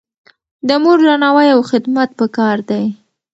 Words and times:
د 0.67 0.69
مور 0.83 0.97
درناوی 1.05 1.47
او 1.55 1.61
خدمت 1.71 2.09
پکار 2.19 2.57
دی. 2.69 2.85